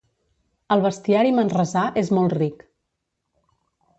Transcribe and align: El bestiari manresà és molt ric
El 0.75 0.79
bestiari 0.85 1.33
manresà 1.41 1.85
és 2.03 2.11
molt 2.19 2.35
ric 2.39 2.65